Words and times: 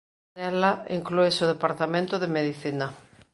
Nela 0.35 0.71
inclúese 0.97 1.41
o 1.45 1.51
Departamento 1.53 2.15
de 2.19 2.31
Medicina. 2.37 2.87